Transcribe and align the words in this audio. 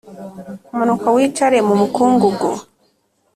Manuka 0.77 1.07
wicare 1.15 1.57
mumukungugu 1.67 2.49